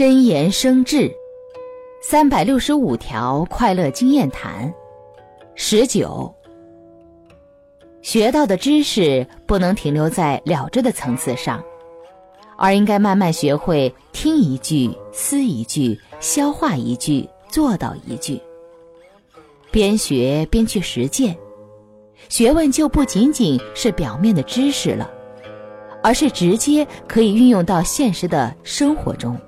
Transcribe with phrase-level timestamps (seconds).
[0.00, 1.14] 真言生智
[2.00, 4.72] 三百六十五条快乐经验谈
[5.54, 6.34] 十九
[8.00, 11.62] 学到的知识不能停留在了知的层次上
[12.56, 18.40] 而应该慢慢学会听一句思一句消化一句做到一句。
[19.70, 21.36] 边学边去实践
[22.30, 25.10] 学问就不仅仅是表面的知识了
[26.02, 29.38] 而是直接可以运用到现实的生活中。